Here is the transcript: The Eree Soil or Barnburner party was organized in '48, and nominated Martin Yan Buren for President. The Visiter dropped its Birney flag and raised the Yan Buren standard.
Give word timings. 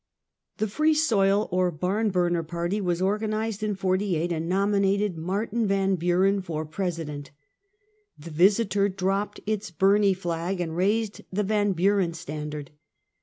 The 0.57 0.65
Eree 0.65 0.95
Soil 0.95 1.47
or 1.51 1.71
Barnburner 1.71 2.41
party 2.47 2.81
was 2.81 3.03
organized 3.03 3.61
in 3.61 3.75
'48, 3.75 4.31
and 4.31 4.49
nominated 4.49 5.15
Martin 5.15 5.69
Yan 5.69 5.93
Buren 5.95 6.41
for 6.41 6.65
President. 6.65 7.29
The 8.17 8.31
Visiter 8.31 8.89
dropped 8.89 9.41
its 9.45 9.69
Birney 9.69 10.15
flag 10.15 10.59
and 10.59 10.75
raised 10.75 11.21
the 11.31 11.45
Yan 11.45 11.73
Buren 11.73 12.15
standard. 12.15 12.71